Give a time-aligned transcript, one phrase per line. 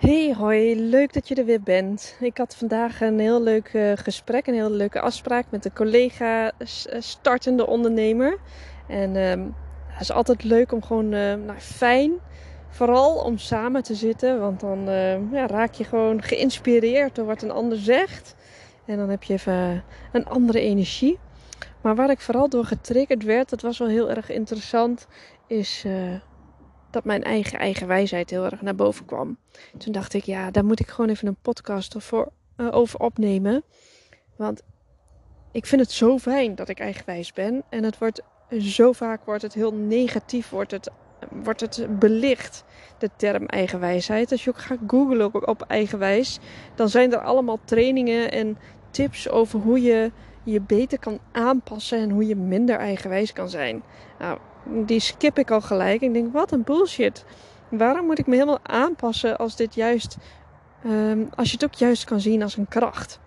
[0.00, 2.16] Hey hoi, leuk dat je er weer bent.
[2.20, 6.46] Ik had vandaag een heel leuk uh, gesprek, een heel leuke afspraak met een collega
[6.46, 6.66] uh,
[6.98, 8.38] startende ondernemer.
[8.86, 9.46] En uh,
[9.86, 12.12] het is altijd leuk om gewoon, uh, nou fijn,
[12.68, 14.40] vooral om samen te zitten.
[14.40, 14.84] Want dan
[15.32, 18.34] ja, raak je gewoon geïnspireerd door wat een ander zegt.
[18.84, 21.18] En dan heb je even een andere energie.
[21.80, 25.06] Maar waar ik vooral door getriggerd werd, dat was wel heel erg interessant,
[25.46, 25.84] is
[26.90, 29.36] dat mijn eigen eigen wijsheid heel erg naar boven kwam.
[29.78, 33.62] Toen dacht ik, ja, daar moet ik gewoon even een podcast voor, uh, over opnemen.
[34.36, 34.62] Want
[35.52, 37.62] ik vind het zo fijn dat ik eigenwijs ben.
[37.68, 38.22] En het wordt
[38.58, 40.90] zo vaak wordt het heel negatief, wordt het,
[41.28, 42.64] wordt het belicht,
[42.98, 44.32] de term eigenwijsheid.
[44.32, 46.38] Als je ook gaat googlen op, op eigenwijs,
[46.74, 48.58] dan zijn er allemaal trainingen en
[48.90, 50.10] tips over hoe je
[50.42, 53.82] je beter kan aanpassen en hoe je minder eigenwijs kan zijn.
[54.18, 54.38] Nou,
[54.70, 56.00] die skip ik al gelijk.
[56.00, 57.24] Ik denk, wat een bullshit.
[57.68, 60.16] Waarom moet ik me helemaal aanpassen als dit juist,
[60.86, 63.20] um, als je het ook juist kan zien als een kracht?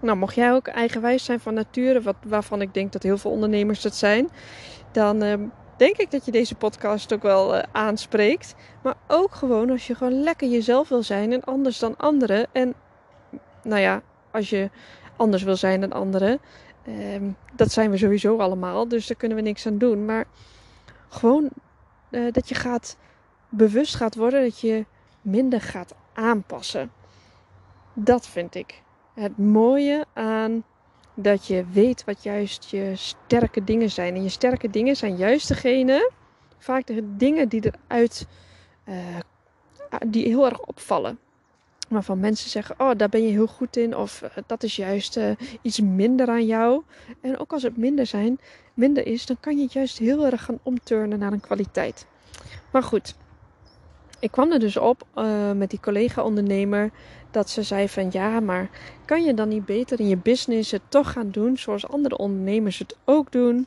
[0.00, 3.30] Nou, mocht jij ook eigenwijs zijn van nature, wat, waarvan ik denk dat heel veel
[3.30, 4.28] ondernemers dat zijn,
[4.92, 8.54] dan um, denk ik dat je deze podcast ook wel uh, aanspreekt.
[8.82, 12.46] Maar ook gewoon als je gewoon lekker jezelf wil zijn en anders dan anderen.
[12.52, 12.74] En
[13.62, 14.70] nou ja, als je
[15.16, 16.40] anders wil zijn dan anderen,
[17.14, 20.04] um, dat zijn we sowieso allemaal, dus daar kunnen we niks aan doen.
[20.04, 20.24] Maar
[21.16, 21.50] gewoon
[22.10, 22.96] uh, dat je gaat
[23.48, 24.84] bewust gaat worden dat je
[25.22, 26.90] minder gaat aanpassen.
[27.94, 28.82] Dat vind ik
[29.14, 30.64] het mooie aan
[31.14, 34.14] dat je weet wat juist je sterke dingen zijn.
[34.14, 36.10] En je sterke dingen zijn juist degene,
[36.58, 38.26] vaak de dingen die eruit,
[38.84, 38.96] uh,
[40.06, 41.18] die heel erg opvallen.
[41.88, 43.96] Waarvan mensen zeggen, oh daar ben je heel goed in.
[43.96, 45.30] Of uh, dat is juist uh,
[45.62, 46.82] iets minder aan jou.
[47.20, 48.38] En ook als het minder, zijn,
[48.74, 52.06] minder is, dan kan je het juist heel erg gaan omturnen naar een kwaliteit.
[52.72, 53.14] Maar goed,
[54.18, 56.90] ik kwam er dus op uh, met die collega-ondernemer
[57.30, 58.70] dat ze zei van ja, maar
[59.04, 62.78] kan je dan niet beter in je business het toch gaan doen zoals andere ondernemers
[62.78, 63.66] het ook doen?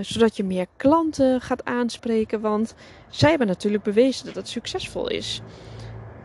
[0.00, 2.74] Zodat je meer klanten gaat aanspreken, want
[3.10, 5.42] zij hebben natuurlijk bewezen dat het succesvol is.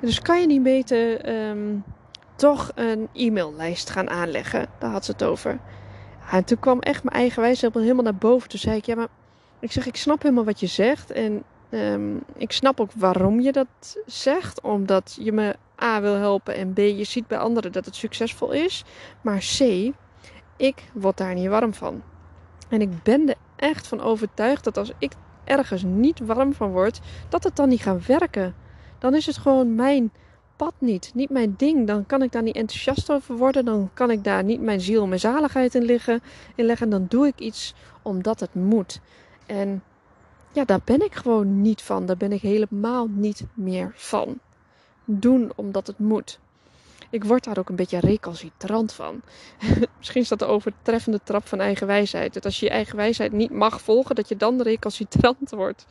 [0.04, 1.84] Dus kan je niet beter um,
[2.36, 4.68] toch een e-maillijst gaan aanleggen?
[4.80, 5.60] Daar had ze het over.
[6.32, 8.50] en toen kwam echt mijn eigen wijze helemaal naar boven.
[8.50, 9.08] Toen zei ik, ja, maar
[9.60, 11.12] ik zeg, ik snap helemaal wat je zegt.
[11.12, 14.62] En um, ik snap ook waarom je dat zegt.
[14.62, 18.52] Omdat je me A wil helpen en B, je ziet bij anderen dat het succesvol
[18.52, 18.84] is.
[19.22, 19.60] Maar C,
[20.58, 22.02] ik word daar niet warm van.
[22.70, 25.12] En ik ben er echt van overtuigd dat als ik
[25.44, 27.00] ergens niet warm van word,
[27.30, 28.62] dat het dan niet gaat werken
[29.04, 30.12] dan is het gewoon mijn
[30.56, 31.88] pad niet, niet mijn ding.
[31.88, 33.66] Dan kan ik daar niet enthousiast over worden.
[33.66, 36.22] Dan kan ik daar niet mijn ziel, mijn zaligheid in, liggen,
[36.56, 36.90] in leggen.
[36.90, 39.00] Dan doe ik iets omdat het moet.
[39.46, 39.84] En
[40.52, 42.06] ja, daar ben ik gewoon niet van.
[42.06, 44.40] Daar ben ik helemaal niet meer van.
[45.06, 46.40] Doen omdat het moet.
[47.10, 49.22] Ik word daar ook een beetje recalcitrant van.
[49.98, 52.34] Misschien is dat de overtreffende trap van eigen wijsheid.
[52.34, 55.86] Dat als je je eigen wijsheid niet mag volgen, dat je dan recalcitrant wordt.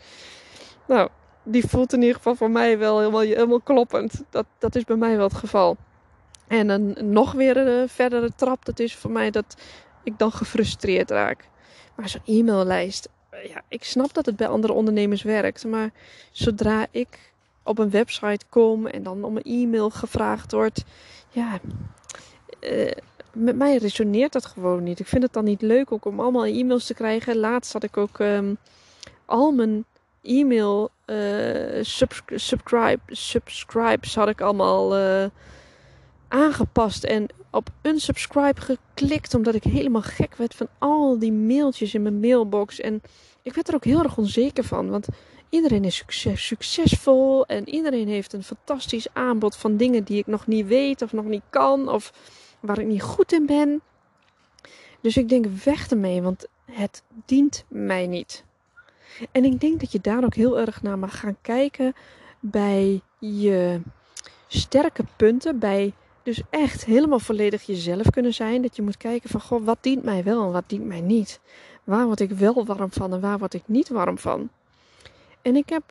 [0.87, 1.09] Nou,
[1.43, 4.23] die voelt in ieder geval voor mij wel helemaal, helemaal kloppend.
[4.31, 5.77] Dat, dat is bij mij wel het geval.
[6.49, 9.57] En een nog weer een verdere trap, dat is voor mij dat
[10.03, 11.49] ik dan gefrustreerd raak.
[11.95, 15.65] Maar zo'n e-maillijst, ja, ik snap dat het bij andere ondernemers werkt.
[15.65, 15.91] Maar
[16.31, 17.33] zodra ik
[17.63, 20.85] op een website kom en dan om een e-mail gevraagd wordt,
[21.29, 21.61] ja,
[22.61, 22.91] uh,
[23.33, 25.01] met mij resoneert dat gewoon niet.
[25.01, 27.37] Ik vind het dan niet leuk ook om allemaal e-mails te krijgen.
[27.37, 28.57] Laatst had ik ook um,
[29.25, 29.85] al mijn
[30.23, 31.83] e-mail uh,
[33.07, 35.25] subscribe, had ik allemaal uh,
[36.29, 42.03] aangepast en op unsubscribe geklikt omdat ik helemaal gek werd van al die mailtjes in
[42.03, 43.03] mijn mailbox en
[43.43, 45.09] ik werd er ook heel erg onzeker van want
[45.49, 50.47] iedereen is succes, succesvol en iedereen heeft een fantastisch aanbod van dingen die ik nog
[50.47, 52.13] niet weet of nog niet kan of
[52.61, 53.81] waar ik niet goed in ben.
[55.01, 58.45] Dus ik denk weg ermee, want het dient mij niet.
[59.33, 61.95] En ik denk dat je daar ook heel erg naar mag gaan kijken
[62.41, 63.81] bij je
[64.47, 65.93] sterke punten, bij
[66.23, 68.63] dus echt helemaal volledig jezelf kunnen zijn.
[68.63, 71.41] Dat je moet kijken van, goh, wat dient mij wel en wat dient mij niet?
[71.85, 74.51] Waar word ik wel warm van en waar word ik niet warm van?
[75.43, 75.83] En ik heb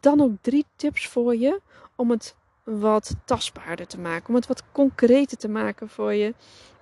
[0.00, 1.60] dan ook drie tips voor je
[1.94, 4.28] om het wat tastbaarder te maken.
[4.28, 6.34] Om het wat concreter te maken voor je.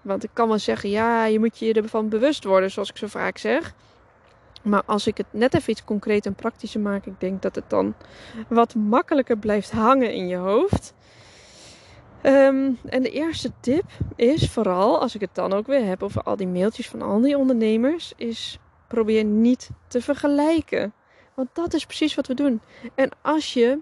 [0.02, 3.06] Want ik kan wel zeggen, ja, je moet je ervan bewust worden, zoals ik zo
[3.06, 3.75] vaak zeg.
[4.64, 7.70] Maar als ik het net even iets concreet en praktischer maak, ik denk dat het
[7.70, 7.94] dan
[8.49, 10.94] wat makkelijker blijft hangen in je hoofd.
[12.22, 13.84] Ehm, en de eerste tip
[14.16, 17.20] is vooral, als ik het dan ook weer heb over al die mailtjes van al
[17.20, 18.58] die ondernemers, is
[18.88, 20.93] probeer niet te vergelijken.
[21.34, 22.61] Want dat is precies wat we doen.
[22.94, 23.78] En als je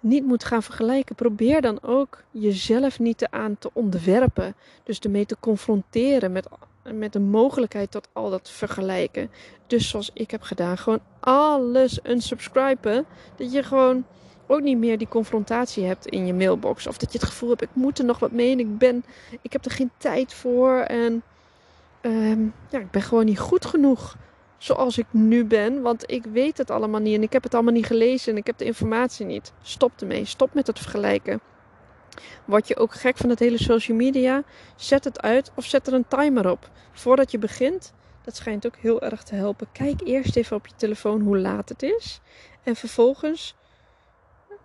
[0.00, 4.54] niet moet gaan vergelijken, probeer dan ook jezelf niet te aan te onderwerpen.
[4.84, 6.48] Dus ermee te confronteren met,
[6.82, 9.30] met de mogelijkheid tot al dat vergelijken.
[9.66, 13.06] Dus zoals ik heb gedaan, gewoon alles unsubscriben.
[13.36, 14.04] Dat je gewoon
[14.46, 16.86] ook niet meer die confrontatie hebt in je mailbox.
[16.86, 19.04] Of dat je het gevoel hebt, ik moet er nog wat mee en ik, ben,
[19.42, 20.78] ik heb er geen tijd voor.
[20.78, 21.22] En
[22.00, 24.16] ehm, ja, ik ben gewoon niet goed genoeg
[24.58, 25.82] zoals ik nu ben.
[25.82, 28.46] Want ik weet het allemaal niet en ik heb het allemaal niet gelezen en ik
[28.46, 29.52] heb de informatie niet.
[29.62, 30.24] Stop ermee.
[30.24, 31.40] Stop met het vergelijken.
[32.44, 34.42] Word je ook gek van het hele social media?
[34.76, 36.70] Zet het uit of zet er een timer op.
[36.92, 37.92] Voordat je begint,
[38.24, 39.66] dat schijnt ook heel erg te helpen.
[39.72, 42.20] Kijk eerst even op je telefoon hoe laat het is.
[42.62, 43.54] En vervolgens,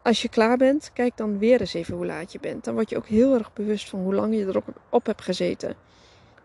[0.02, 2.64] als je klaar bent, kijk dan weer eens even hoe laat je bent.
[2.64, 5.76] Dan word je ook heel erg bewust van hoe lang je erop op hebt gezeten.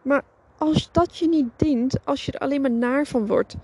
[0.02, 0.22] Maar
[0.58, 3.54] als dat je niet dient, als je er alleen maar naar van wordt,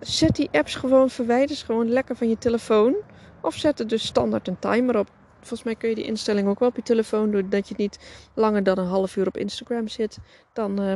[0.00, 2.94] zet die apps gewoon, verwijder ze gewoon lekker van je telefoon.
[3.42, 5.08] Of zet er dus standaard een timer op.
[5.40, 7.48] Volgens mij kun je die instelling ook wel op je telefoon doen.
[7.48, 7.98] Dat je niet
[8.34, 10.18] langer dan een half uur op Instagram zit.
[10.52, 10.92] Dan, uh,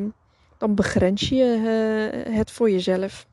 [0.59, 3.27] dan begrens je uh, het voor jezelf.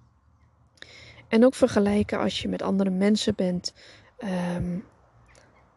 [1.27, 3.73] En ook vergelijken als je met andere mensen bent.
[4.57, 4.85] Um,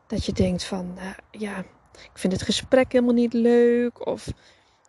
[0.06, 1.58] dat je denkt van, uh, ja,
[1.92, 4.06] ik vind het gesprek helemaal niet leuk.
[4.06, 4.28] Of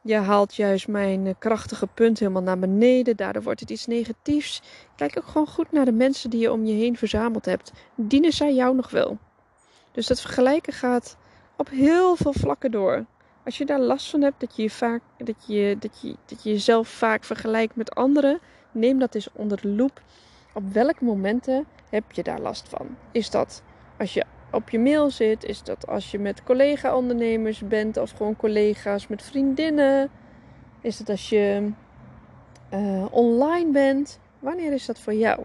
[0.01, 3.15] je haalt juist mijn eh, krachtige punt helemaal naar beneden.
[3.15, 4.61] Daardoor wordt het iets negatiefs.
[4.95, 7.71] Kijk ook gewoon goed naar de mensen die je om je heen verzameld hebt.
[7.95, 9.17] Dienen zij jou nog wel?
[9.95, 11.17] Dus dat vergelijken gaat
[11.55, 13.05] op heel veel vlakken door.
[13.45, 16.49] Als je daar last van hebt, dat je, vaak, dat je, dat je, dat je
[16.49, 18.39] jezelf vaak vergelijkt met anderen,
[18.71, 20.01] neem dat eens onder de loep.
[20.53, 22.97] Op welke momenten heb je daar last van?
[23.11, 23.63] Is dat
[23.97, 25.43] als je op je mail zit?
[25.43, 30.09] Is dat als je met collega-ondernemers bent of gewoon collega's met vriendinnen?
[30.81, 31.71] Is het als je
[32.73, 34.19] uh, online bent?
[34.39, 35.43] Wanneer is dat voor jou?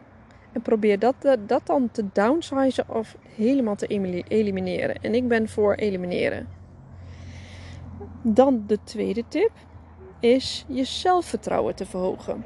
[0.52, 3.87] En probeer dat, eh, dat dan te downsizen of helemaal te
[4.29, 4.94] elimineren.
[4.94, 6.49] En ik ben voor elimineren.
[8.23, 9.50] Dan de tweede tip
[10.20, 12.44] is je zelfvertrouwen te verhogen.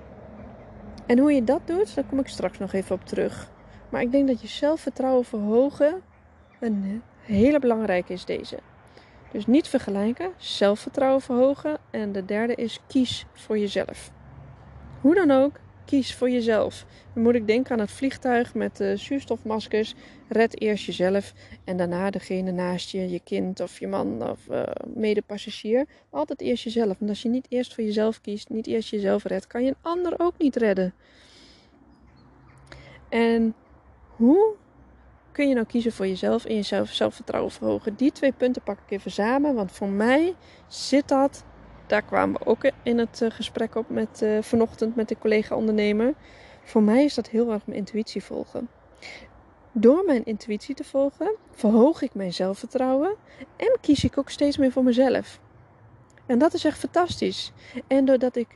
[1.07, 3.53] En hoe je dat doet, daar kom ik straks nog even op terug.
[3.91, 6.03] Maar ik denk dat je zelfvertrouwen verhogen
[6.61, 8.59] een hele belangrijke is deze.
[9.33, 11.79] Dus niet vergelijken, zelfvertrouwen verhogen.
[11.91, 14.11] En de derde is kies voor jezelf.
[15.01, 15.53] Hoe dan ook,
[15.85, 16.87] kies voor jezelf.
[17.15, 19.95] Dan moet ik denken aan het vliegtuig met de zuurstofmaskers.
[20.29, 21.33] Red eerst jezelf
[21.65, 24.63] en daarna degene naast je, je kind of je man of uh,
[24.95, 25.87] medepassagier.
[26.11, 26.99] Altijd eerst jezelf.
[26.99, 29.91] Want als je niet eerst voor jezelf kiest, niet eerst jezelf redt, kan je een
[29.93, 30.95] ander ook niet redden.
[33.09, 33.55] En
[34.17, 34.55] hoe
[35.33, 37.95] kun je nou kiezen voor jezelf en jezelf zelfvertrouwen verhogen?
[37.97, 40.35] Die twee punten pak ik even samen, want voor mij
[40.69, 41.45] zit dat.
[41.87, 46.15] Daar kwamen we ook in het eh, gesprek op met uh, vanochtend met de collega-ondernemer.
[46.63, 48.69] Voor mij is dat heel erg mijn intuïtie volgen.
[49.73, 53.15] Door mijn intuïtie te volgen, verhoog ik mijn zelfvertrouwen
[53.57, 55.41] en kies ik ook steeds meer voor mezelf.
[56.27, 57.53] En dat is echt fantastisch.
[57.87, 58.49] En doordat ik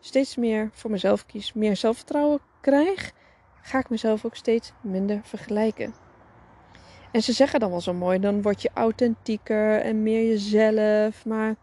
[0.00, 3.12] steeds meer voor mezelf kies, meer zelfvertrouwen krijg,
[3.62, 5.94] ga ik mezelf ook steeds minder vergelijken.
[7.12, 11.24] En ze zeggen dan wel zo mooi, dan word je authentieker en meer jezelf.
[11.24, 11.56] Maar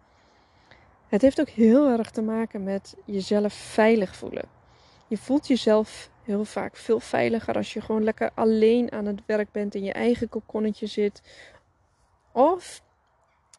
[1.13, 4.45] het heeft ook heel erg te maken met jezelf veilig voelen.
[5.07, 9.51] Je voelt jezelf heel vaak veel veiliger als je gewoon lekker alleen aan het werk
[9.51, 11.21] bent in je eigen kokonnetje zit.
[12.31, 12.81] Of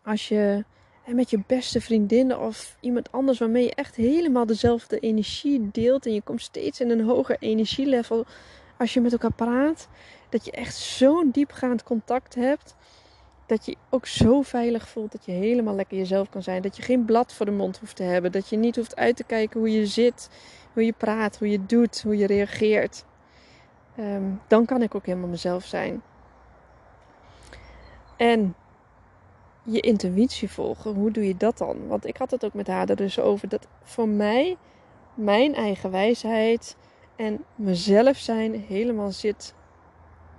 [0.02, 0.64] als je
[1.06, 6.06] met je beste vriendin of iemand anders waarmee je echt helemaal dezelfde energie deelt.
[6.06, 8.24] En je komt steeds in een hoger energielevel
[8.78, 9.88] als je met elkaar praat
[10.28, 12.74] dat je echt zo'n diepgaand contact hebt.
[13.46, 16.62] Dat je ook zo veilig voelt dat je helemaal lekker jezelf kan zijn.
[16.62, 18.32] Dat je geen blad voor de mond hoeft te hebben.
[18.32, 20.30] Dat je niet hoeft uit te kijken hoe je zit,
[20.72, 23.04] hoe je praat, hoe je doet, hoe je reageert.
[23.96, 26.02] Ehm, dan kan ik ook helemaal mezelf zijn.
[28.16, 28.54] En
[29.62, 31.86] je intuïtie volgen, hoe doe je dat dan?
[31.86, 34.56] Want ik had het ook met haar er dus over dat voor mij
[35.14, 36.76] mijn eigen wijsheid
[37.16, 39.54] en mezelf zijn helemaal zit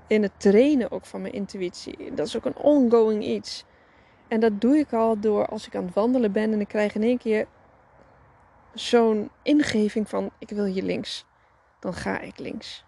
[0.08, 2.14] in het trainen ook van mijn intuïtie.
[2.14, 3.66] Dat is ook een ongoing iets.
[4.28, 6.96] En dat doe ik al door als ik aan het wandelen ben en ik krijg
[6.96, 7.48] in één keer
[8.74, 11.26] zo'n ingeving van ik wil hier links.
[11.80, 12.86] Dan ga ik links.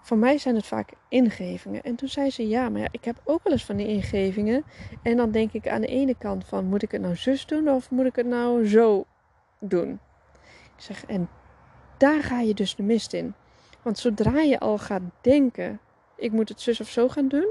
[0.00, 1.82] Voor mij zijn het vaak ingevingen.
[1.82, 4.64] En toen zei ze ja, maar ja, ik heb ook wel eens van die ingevingen.
[5.02, 7.68] En dan denk ik aan de ene kant van moet ik het nou zus doen
[7.68, 9.04] of moet ik het nou zo
[9.58, 10.00] doen?
[10.76, 11.28] Ik zeg en
[11.96, 13.34] daar ga je dus de mist in.
[13.82, 15.80] Want zodra je al gaat denken
[16.18, 17.46] ik moet het zus of zo gaan doen,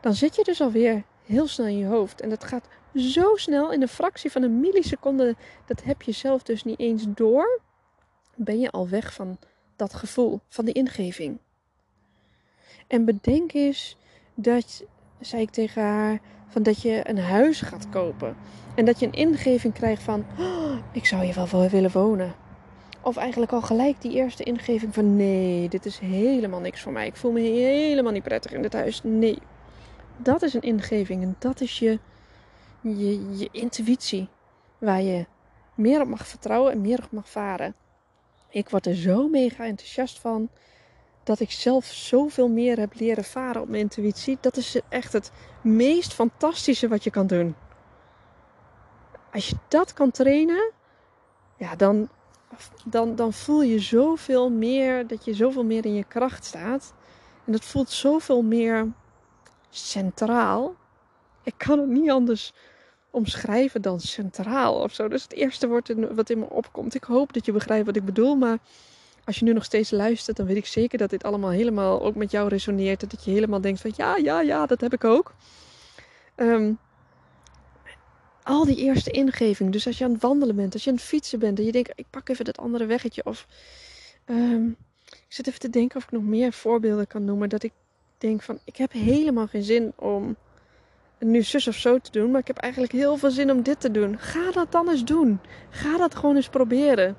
[0.00, 2.20] dan zit je dus alweer heel snel in je hoofd.
[2.20, 5.36] En dat gaat zo snel in een fractie van een milliseconde.
[5.66, 7.60] Dat heb je zelf dus niet eens door.
[8.34, 9.38] Ben je al weg van
[9.76, 11.38] dat gevoel, van die ingeving.
[12.86, 13.96] En bedenk eens
[14.34, 14.84] dat,
[15.20, 18.36] zei ik tegen haar, van dat je een huis gaat kopen.
[18.74, 22.34] En dat je een ingeving krijgt van, oh, ik zou hier wel willen wonen.
[23.08, 27.06] Of eigenlijk al gelijk die eerste ingeving van, nee, dit is helemaal niks voor mij.
[27.06, 29.00] Ik voel me helemaal niet prettig in dit huis.
[29.02, 29.38] Nee,
[30.16, 31.98] dat is een ingeving en dat is je,
[32.80, 34.28] je, je intuïtie.
[34.78, 35.26] Waar je
[35.74, 37.74] meer op mag vertrouwen en meer op mag varen.
[38.50, 40.48] Ik word er zo mega enthousiast van
[41.22, 44.38] dat ik zelf zoveel meer heb leren varen op mijn intuïtie.
[44.40, 47.54] Dat is echt het meest fantastische wat je kan doen.
[49.32, 50.72] Als je dat kan trainen,
[51.56, 52.08] ja, dan,
[52.84, 56.94] dan, dan voel je zoveel meer dat je zoveel meer in je kracht staat.
[57.44, 58.92] En dat voelt zoveel meer
[59.70, 60.74] centraal.
[61.42, 62.52] Ik kan het niet anders
[63.10, 65.08] omschrijven dan centraal of zo.
[65.08, 66.94] Dus het eerste woord wat in me opkomt.
[66.94, 68.58] Ik hoop dat je begrijpt wat ik bedoel, maar
[69.24, 72.14] als je nu nog steeds luistert, dan weet ik zeker dat dit allemaal helemaal ook
[72.14, 73.10] met jou resoneert.
[73.10, 75.34] Dat je helemaal denkt van ja, ja, ja, dat heb ik ook.
[76.34, 76.72] Ehm,
[78.48, 79.72] al die eerste ingeving.
[79.72, 81.72] Dus als je aan het wandelen bent, als je aan het fietsen bent en je
[81.72, 83.24] denkt, ik pak even dat andere weggetje.
[83.24, 83.46] Of
[84.26, 87.48] um, ik zit even te denken of ik nog meer voorbeelden kan noemen.
[87.48, 87.72] Dat ik
[88.18, 90.36] denk van, ik heb helemaal geen zin om
[91.18, 92.30] nu zus of zo te doen.
[92.30, 94.18] Maar ik heb eigenlijk heel veel zin om dit te doen.
[94.18, 95.40] Ga dat dan eens doen.
[95.70, 97.16] Ga dat gewoon eens proberen.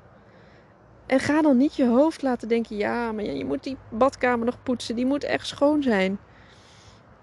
[1.06, 4.62] En ga dan niet je hoofd laten denken: ja, maar je moet die badkamer nog
[4.62, 4.96] poetsen.
[4.96, 6.18] Die moet echt schoon zijn.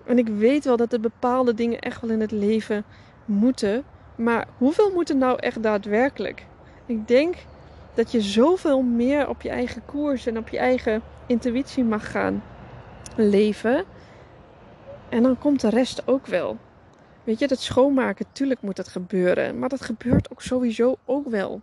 [0.05, 2.85] En ik weet wel dat er bepaalde dingen echt wel in het leven
[3.25, 3.85] moeten.
[4.17, 6.45] Maar hoeveel moeten nou echt daadwerkelijk?
[6.85, 7.35] Ik denk
[7.93, 12.43] dat je zoveel meer op je eigen koers en op je eigen intuïtie mag gaan
[13.15, 13.85] leven.
[15.09, 16.57] En dan komt de rest ook wel.
[17.23, 19.59] Weet je, dat schoonmaken, tuurlijk moet dat gebeuren.
[19.59, 21.61] Maar dat gebeurt ook sowieso ook wel.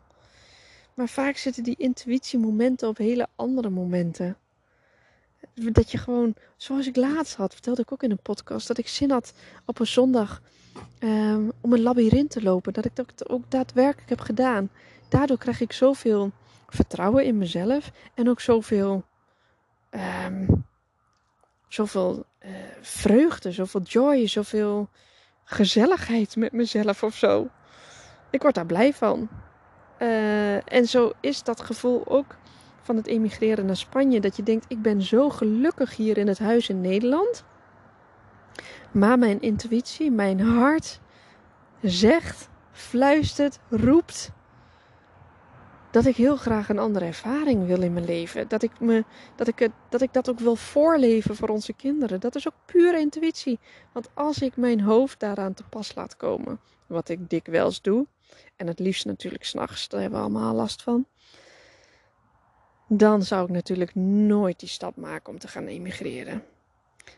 [0.94, 4.36] Maar vaak zitten die intuïtiemomenten op hele andere momenten.
[5.54, 8.88] Dat je gewoon, zoals ik laatst had, vertelde ik ook in een podcast, dat ik
[8.88, 9.32] zin had
[9.64, 10.42] op een zondag
[10.98, 12.72] um, om een labyrint te lopen.
[12.72, 14.70] Dat ik dat ook daadwerkelijk heb gedaan.
[15.08, 16.32] Daardoor krijg ik zoveel
[16.68, 19.04] vertrouwen in mezelf en ook zoveel,
[20.26, 20.64] um,
[21.68, 24.88] zoveel uh, vreugde, zoveel joy, zoveel
[25.44, 27.48] gezelligheid met mezelf of zo.
[28.30, 29.28] Ik word daar blij van.
[29.98, 32.36] Uh, en zo is dat gevoel ook
[32.84, 34.20] van het emigreren naar Spanje.
[34.20, 37.44] Dat je denkt, ik ben zo gelukkig hier in het huis in Nederland.
[38.90, 41.00] Maar mijn intuïtie, mijn hart
[41.82, 44.32] zegt, fluistert, roept
[45.90, 48.48] dat ik heel graag een andere ervaring wil in mijn leven.
[48.48, 49.04] Dat ik, me,
[49.36, 52.20] dat, ik dat ik dat ook wil voorleven voor onze kinderen.
[52.20, 53.58] Dat is ook pure intuïtie.
[53.92, 58.06] Want als ik mijn hoofd daaraan te pas laat komen, wat ik dikwijls doe,
[58.56, 61.06] en het liefst natuurlijk s'nachts, daar hebben we allemaal last van.
[62.96, 66.42] Dan zou ik natuurlijk nooit die stap maken om te gaan emigreren.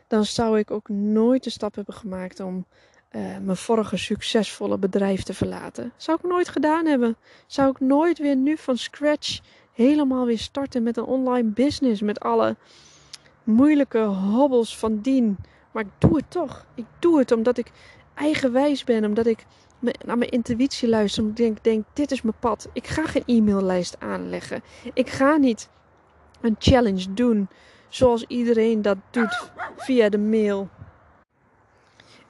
[0.07, 2.65] Dan zou ik ook nooit de stap hebben gemaakt om
[3.11, 5.91] uh, mijn vorige succesvolle bedrijf te verlaten.
[5.97, 7.17] Zou ik nooit gedaan hebben.
[7.47, 9.39] Zou ik nooit weer nu van scratch
[9.73, 12.01] helemaal weer starten met een online business.
[12.01, 12.55] Met alle
[13.43, 15.37] moeilijke hobbels van dien.
[15.71, 16.65] Maar ik doe het toch.
[16.75, 17.71] Ik doe het omdat ik
[18.13, 19.05] eigenwijs ben.
[19.05, 19.45] Omdat ik
[19.79, 21.23] naar mijn intuïtie luister.
[21.23, 22.67] Omdat ik denk, denk, dit is mijn pad.
[22.73, 24.61] Ik ga geen e-maillijst aanleggen.
[24.93, 25.69] Ik ga niet
[26.41, 27.47] een challenge doen
[27.89, 30.69] zoals iedereen dat doet via de mail.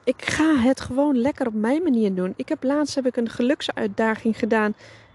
[0.04, 2.32] Ik ga het gewoon lekker op mijn manier doen.
[2.36, 4.74] Ik heb laatst heb ik een geluksuitdaging gedaan,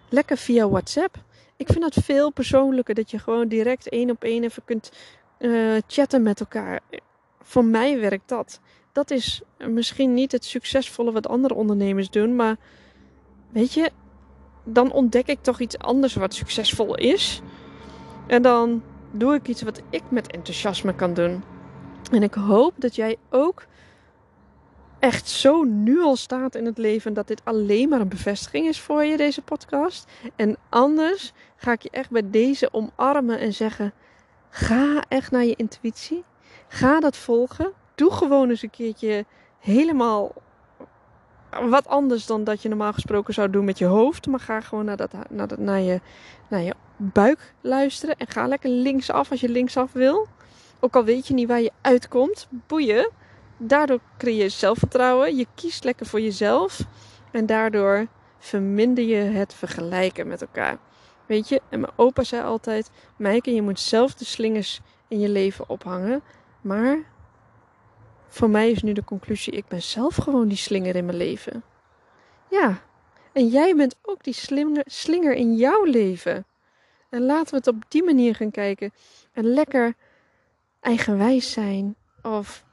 [0.10, 1.16] lekker via WhatsApp.
[1.58, 4.92] Ik vind het veel persoonlijker dat je gewoon direct één op één even kunt
[5.40, 6.80] uh, chatten met elkaar.
[7.42, 8.60] Voor mij werkt dat.
[8.94, 12.56] Dat is misschien niet het succesvolle wat andere ondernemers doen, maar
[13.50, 13.92] weet je,
[14.64, 17.42] dan ontdek ik toch iets anders wat succesvol is.
[18.28, 21.44] En dan doe ik iets wat ik met enthousiasme kan doen.
[22.12, 23.66] En ik hoop dat jij ook
[25.00, 28.80] echt zo nu al staat in het leven dat dit alleen maar een bevestiging is
[28.80, 30.12] voor je, deze podcast.
[30.36, 33.94] En anders ga ik je echt bij deze omarmen en zeggen:
[34.50, 36.24] ga echt naar je intuïtie.
[36.68, 37.72] Ga dat volgen.
[37.96, 39.26] Doe gewoon eens een keertje
[39.60, 40.34] helemaal
[41.62, 44.28] wat anders dan dat je normaal gesproken zou doen met je hoofd.
[44.28, 46.02] Maar ga gewoon naar, dat, naar, dat, naar, je,
[46.50, 48.18] naar je buik luisteren.
[48.18, 50.28] En ga lekker linksaf als je linksaf wil.
[50.80, 53.10] Ook al weet je niet waar je uitkomt, boeien.
[53.58, 55.36] Daardoor creëer je zelfvertrouwen.
[55.36, 56.80] Je kiest lekker voor jezelf.
[57.32, 58.08] En daardoor
[58.40, 60.78] verminder je het vergelijken met elkaar.
[61.26, 65.30] Weet je, en mijn opa zei altijd: Meike, je moet zelf de slingers in je
[65.30, 66.22] leven ophangen.
[66.62, 66.98] Maar
[68.34, 71.64] voor mij is nu de conclusie: ik ben zelf gewoon die slinger in mijn leven.
[72.50, 72.82] Ja,
[73.32, 74.34] en jij bent ook die
[74.86, 76.46] slinger, in jouw leven.
[77.10, 78.94] En laten we het op die manier gaan kijken.
[79.34, 79.96] En lekker
[80.80, 81.96] eigenwijs zijn.
[82.22, 82.66] Of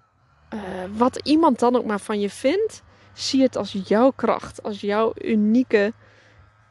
[0.54, 0.60] uh,
[0.96, 2.82] wat iemand dan ook maar van je vindt.
[3.12, 4.62] Zie het als jouw kracht.
[4.62, 5.92] Als jouw unieke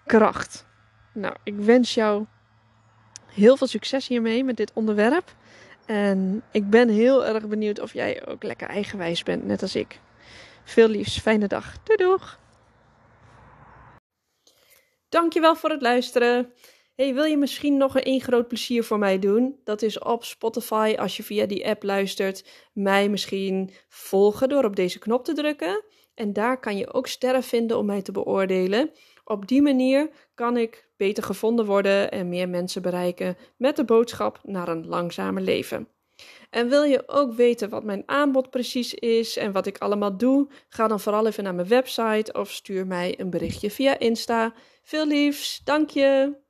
[0.05, 0.65] kracht.
[1.13, 2.25] Nou, ik wens jou
[3.34, 5.36] heel veel succes hiermee met dit onderwerp.
[5.89, 10.00] En ik ben heel erg benieuwd of jij ook lekker eigenwijs bent, net als ik.
[10.63, 11.84] Veel liefs, fijne dag.
[11.84, 12.39] Doei doeg!
[15.10, 16.53] Dankjewel voor het luisteren.
[16.96, 19.60] Hey, wil je misschien nog een één groot plezier voor mij doen?
[19.63, 24.75] Dat is op Spotify, als je via die app luistert, mij misschien volgen door op
[24.75, 25.84] deze knop te drukken.
[26.13, 28.91] En daar kan je ook sterren vinden om mij te beoordelen.
[29.24, 34.39] Op die manier kan ik beter gevonden worden en meer mensen bereiken met de boodschap
[34.44, 35.88] naar een langzamer leven.
[36.50, 40.48] En wil je ook weten wat mijn aanbod precies is en wat ik allemaal doe?
[40.68, 44.53] Ga dan vooral even naar mijn website of stuur mij een berichtje via Insta.
[44.84, 46.48] Veel liefs, dank je!